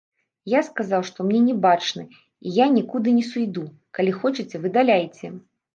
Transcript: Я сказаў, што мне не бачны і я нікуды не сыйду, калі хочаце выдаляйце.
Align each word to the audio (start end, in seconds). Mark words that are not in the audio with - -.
Я 0.53 0.61
сказаў, 0.69 1.01
што 1.09 1.25
мне 1.27 1.41
не 1.49 1.55
бачны 1.67 2.03
і 2.49 2.57
я 2.57 2.65
нікуды 2.81 3.09
не 3.19 3.25
сыйду, 3.31 3.71
калі 4.01 4.11
хочаце 4.21 4.55
выдаляйце. 4.67 5.25